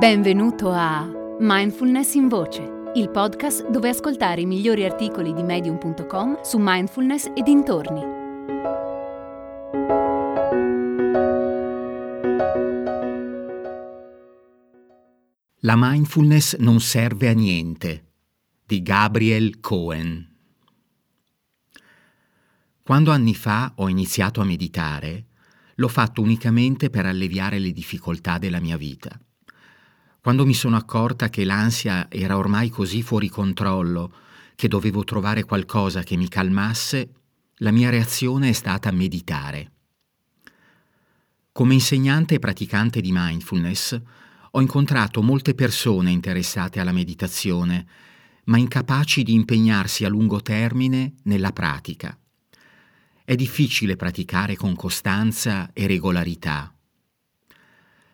[0.00, 1.06] Benvenuto a
[1.40, 7.42] Mindfulness in Voce, il podcast dove ascoltare i migliori articoli di medium.com su mindfulness e
[7.42, 8.00] dintorni.
[15.58, 18.12] La mindfulness non serve a niente
[18.64, 20.34] di Gabriel Cohen.
[22.82, 25.26] Quando anni fa ho iniziato a meditare,
[25.74, 29.20] l'ho fatto unicamente per alleviare le difficoltà della mia vita.
[30.22, 34.12] Quando mi sono accorta che l'ansia era ormai così fuori controllo
[34.54, 37.14] che dovevo trovare qualcosa che mi calmasse,
[37.56, 39.72] la mia reazione è stata meditare.
[41.52, 43.98] Come insegnante e praticante di mindfulness,
[44.50, 47.86] ho incontrato molte persone interessate alla meditazione,
[48.44, 52.18] ma incapaci di impegnarsi a lungo termine nella pratica.
[53.24, 56.74] È difficile praticare con costanza e regolarità.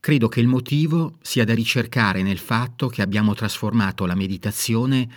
[0.00, 5.08] Credo che il motivo sia da ricercare nel fatto che abbiamo trasformato la meditazione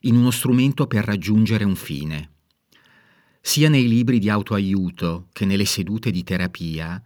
[0.00, 2.30] in uno strumento per raggiungere un fine.
[3.40, 7.00] Sia nei libri di autoaiuto che nelle sedute di terapia,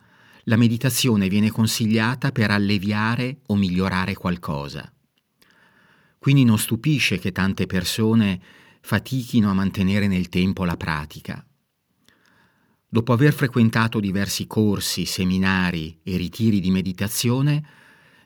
[0.44, 4.90] la meditazione viene consigliata per alleviare o migliorare qualcosa.
[6.18, 8.40] Quindi non stupisce che tante persone
[8.80, 11.44] fatichino a mantenere nel tempo la pratica.
[12.90, 17.62] Dopo aver frequentato diversi corsi, seminari e ritiri di meditazione,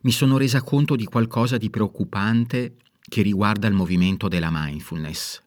[0.02, 5.42] mi sono resa conto di qualcosa di preoccupante che riguarda il movimento della mindfulness.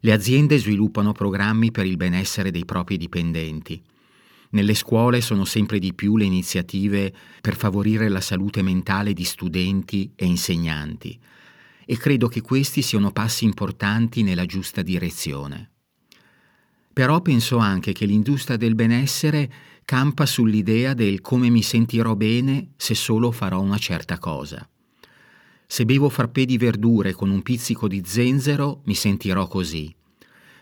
[0.00, 3.82] Le aziende sviluppano programmi per il benessere dei propri dipendenti.
[4.50, 10.12] Nelle scuole sono sempre di più le iniziative per favorire la salute mentale di studenti
[10.14, 11.18] e insegnanti
[11.86, 15.70] e credo che questi siano passi importanti nella giusta direzione.
[17.00, 19.50] Però penso anche che l'industria del benessere
[19.86, 24.68] campa sull'idea del come mi sentirò bene se solo farò una certa cosa.
[25.66, 29.96] Se bevo frappè di verdure con un pizzico di zenzero, mi sentirò così.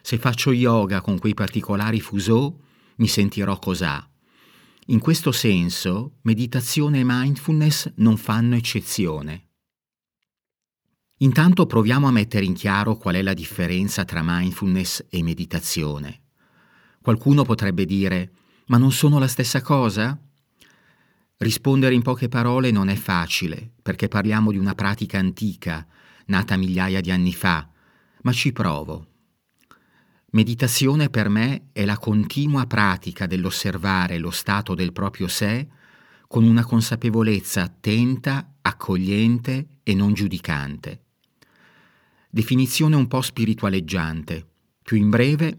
[0.00, 2.56] Se faccio yoga con quei particolari fuseau,
[2.98, 4.08] mi sentirò cosà.
[4.86, 9.48] In questo senso, meditazione e mindfulness non fanno eccezione.
[11.16, 16.22] Intanto proviamo a mettere in chiaro qual è la differenza tra mindfulness e meditazione.
[17.00, 18.32] Qualcuno potrebbe dire,
[18.66, 20.18] ma non sono la stessa cosa?
[21.36, 25.86] Rispondere in poche parole non è facile, perché parliamo di una pratica antica,
[26.26, 27.68] nata migliaia di anni fa,
[28.22, 29.06] ma ci provo.
[30.30, 35.66] Meditazione per me è la continua pratica dell'osservare lo stato del proprio sé
[36.26, 41.02] con una consapevolezza attenta, accogliente e non giudicante
[42.30, 44.46] definizione un po' spiritualeggiante.
[44.82, 45.58] Più in breve,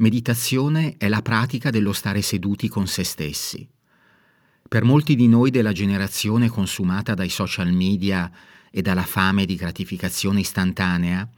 [0.00, 3.68] meditazione è la pratica dello stare seduti con se stessi.
[4.68, 8.30] Per molti di noi della generazione consumata dai social media
[8.70, 11.28] e dalla fame di gratificazione istantanea,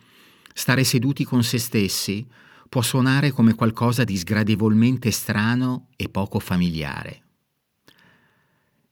[0.52, 2.26] stare seduti con se stessi
[2.68, 7.20] può suonare come qualcosa di sgradevolmente strano e poco familiare.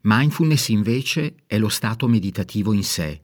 [0.02, 3.20] Mindfulness invece è lo stato meditativo in sé,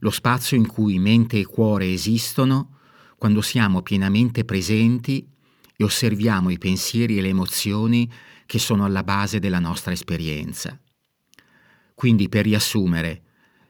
[0.00, 2.78] lo spazio in cui mente e cuore esistono
[3.16, 5.36] quando siamo pienamente presenti
[5.80, 8.10] e osserviamo i pensieri e le emozioni
[8.46, 10.76] che sono alla base della nostra esperienza.
[11.94, 13.22] Quindi, per riassumere,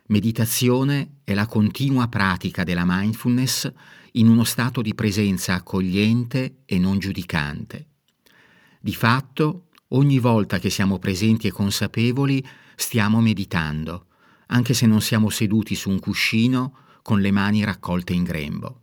[0.07, 3.71] meditazione è la continua pratica della mindfulness
[4.13, 7.89] in uno stato di presenza accogliente e non giudicante.
[8.81, 12.43] Di fatto, ogni volta che siamo presenti e consapevoli,
[12.75, 14.07] stiamo meditando
[14.49, 18.83] anche se non siamo seduti su un cuscino con le mani raccolte in grembo.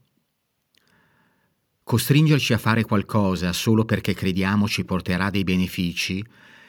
[1.88, 6.26] Costringerci a fare qualcosa solo perché crediamo ci porterà dei benefici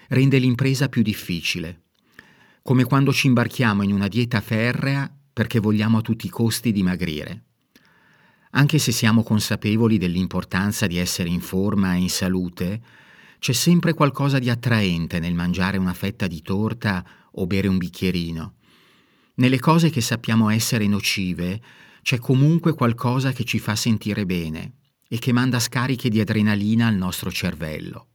[0.08, 1.84] rende l'impresa più difficile,
[2.60, 7.44] come quando ci imbarchiamo in una dieta ferrea perché vogliamo a tutti i costi dimagrire.
[8.50, 12.82] Anche se siamo consapevoli dell'importanza di essere in forma e in salute,
[13.38, 17.02] c'è sempre qualcosa di attraente nel mangiare una fetta di torta
[17.32, 18.54] o bere un bicchierino,
[19.36, 21.58] nelle cose che sappiamo essere nocive
[22.02, 24.75] c'è comunque qualcosa che ci fa sentire bene
[25.08, 28.08] e che manda scariche di adrenalina al nostro cervello.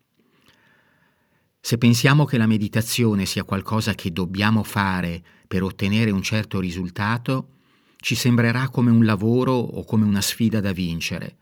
[1.60, 7.50] Se pensiamo che la meditazione sia qualcosa che dobbiamo fare per ottenere un certo risultato,
[7.98, 11.38] ci sembrerà come un lavoro o come una sfida da vincere,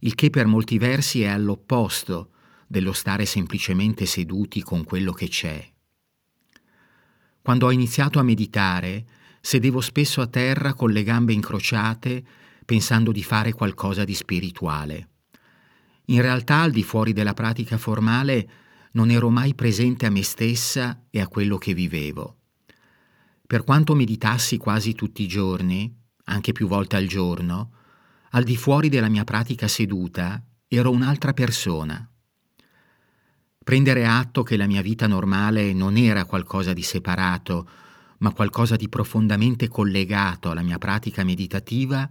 [0.00, 2.30] il che per molti versi è all'opposto
[2.66, 5.66] dello stare semplicemente seduti con quello che c'è.
[7.40, 9.06] Quando ho iniziato a meditare,
[9.40, 12.24] sedevo spesso a terra con le gambe incrociate,
[12.68, 15.08] pensando di fare qualcosa di spirituale.
[16.08, 18.50] In realtà, al di fuori della pratica formale,
[18.92, 22.36] non ero mai presente a me stessa e a quello che vivevo.
[23.46, 25.90] Per quanto meditassi quasi tutti i giorni,
[26.24, 27.72] anche più volte al giorno,
[28.32, 32.06] al di fuori della mia pratica seduta ero un'altra persona.
[33.64, 37.66] Prendere atto che la mia vita normale non era qualcosa di separato,
[38.18, 42.10] ma qualcosa di profondamente collegato alla mia pratica meditativa,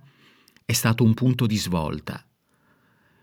[0.70, 2.22] è stato un punto di svolta.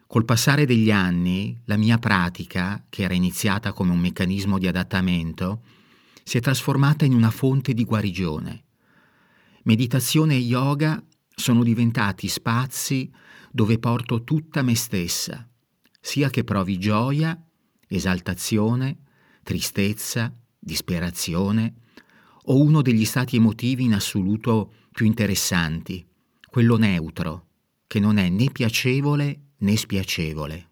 [0.07, 5.63] Col passare degli anni, la mia pratica, che era iniziata come un meccanismo di adattamento,
[6.23, 8.65] si è trasformata in una fonte di guarigione.
[9.65, 11.05] Meditazione e yoga
[11.35, 13.13] sono diventati spazi
[13.53, 15.47] dove porto tutta me stessa,
[16.01, 17.39] sia che provi gioia,
[17.87, 19.01] esaltazione,
[19.43, 21.75] tristezza, disperazione,
[22.45, 26.07] o uno degli stati emotivi in assoluto più interessanti,
[26.55, 27.47] quello neutro,
[27.89, 30.69] che non è né piacevole né spiacevole.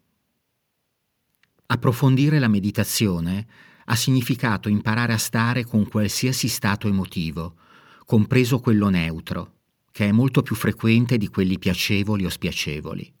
[1.65, 3.45] Approfondire la meditazione
[3.83, 7.57] ha significato imparare a stare con qualsiasi stato emotivo,
[8.05, 9.55] compreso quello neutro,
[9.91, 13.13] che è molto più frequente di quelli piacevoli o spiacevoli.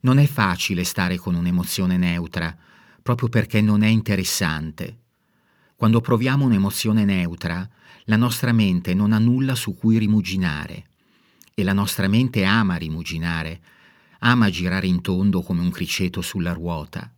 [0.00, 2.52] Non è facile stare con un'emozione neutra,
[3.00, 5.02] proprio perché non è interessante.
[5.76, 7.64] Quando proviamo un'emozione neutra,
[8.06, 10.88] la nostra mente non ha nulla su cui rimuginare.
[11.60, 13.60] E la nostra mente ama rimuginare,
[14.20, 17.14] ama girare in tondo come un criceto sulla ruota.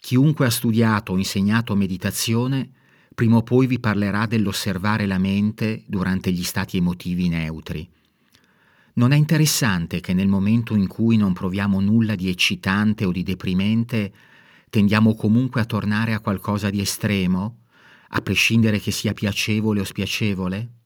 [0.00, 2.72] Chiunque ha studiato o insegnato meditazione,
[3.14, 7.88] prima o poi vi parlerà dell'osservare la mente durante gli stati emotivi neutri.
[8.94, 13.22] Non è interessante che nel momento in cui non proviamo nulla di eccitante o di
[13.22, 14.12] deprimente,
[14.70, 17.60] tendiamo comunque a tornare a qualcosa di estremo,
[18.08, 20.79] a prescindere che sia piacevole o spiacevole?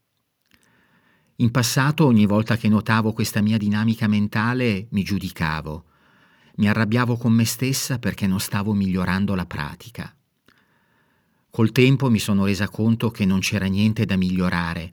[1.39, 5.85] In passato, ogni volta che notavo questa mia dinamica mentale, mi giudicavo.
[6.57, 10.15] Mi arrabbiavo con me stessa perché non stavo migliorando la pratica.
[11.51, 14.93] Col tempo mi sono resa conto che non c'era niente da migliorare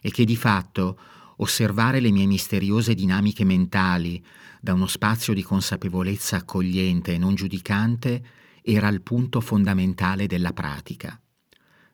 [0.00, 0.98] e che di fatto
[1.36, 4.24] osservare le mie misteriose dinamiche mentali
[4.60, 8.24] da uno spazio di consapevolezza accogliente e non giudicante
[8.62, 11.20] era il punto fondamentale della pratica.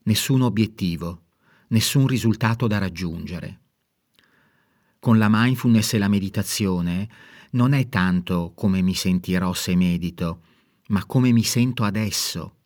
[0.05, 1.25] Nessun obiettivo,
[1.69, 3.59] nessun risultato da raggiungere.
[5.05, 7.07] Con la mindfulness e la meditazione
[7.51, 10.41] non è tanto come mi sentirò se medito,
[10.87, 12.61] ma come mi sento adesso.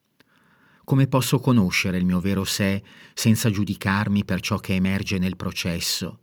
[0.85, 2.81] Come posso conoscere il mio vero sé
[3.13, 6.21] senza giudicarmi per ciò che emerge nel processo,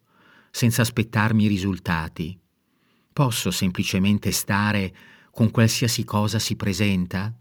[0.52, 2.40] senza aspettarmi i risultati?
[3.12, 4.96] Posso semplicemente stare
[5.32, 7.38] con qualsiasi cosa si presenta?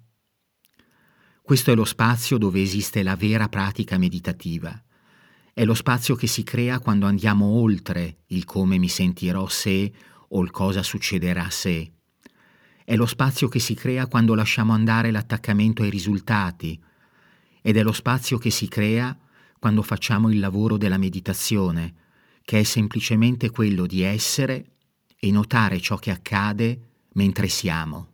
[1.43, 4.84] Questo è lo spazio dove esiste la vera pratica meditativa.
[5.57, 9.93] È lo spazio che si crea quando andiamo oltre il come mi sentirò se
[10.31, 11.93] o il cosa succederà se.
[12.85, 16.83] È lo spazio che si crea quando lasciamo andare l'attaccamento ai risultati
[17.63, 19.17] ed è lo spazio che si crea
[19.61, 21.95] quando facciamo il lavoro della meditazione,
[22.43, 24.73] che è semplicemente quello di essere
[25.17, 26.81] e notare ciò che accade
[27.13, 28.14] mentre siamo.